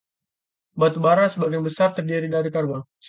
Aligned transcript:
Batu 0.83 0.97
bara 1.05 1.27
sebagian 1.33 1.61
besar 1.67 1.93
terdiri 1.99 2.25
dari 2.35 2.49
karbon. 2.55 2.81